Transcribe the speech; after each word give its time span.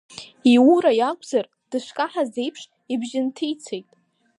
Иура 0.53 0.91
иакәзар, 0.99 1.45
дышкаҳаз 1.69 2.31
еиԥш, 2.43 2.61
ибжьы 2.93 3.19
нҭицеит… 3.25 3.87